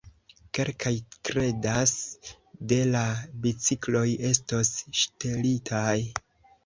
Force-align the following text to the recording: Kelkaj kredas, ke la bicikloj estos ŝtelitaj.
Kelkaj 0.57 0.93
kredas, 1.29 1.93
ke 2.71 2.79
la 2.95 3.03
bicikloj 3.47 4.05
estos 4.33 4.73
ŝtelitaj. 5.03 5.97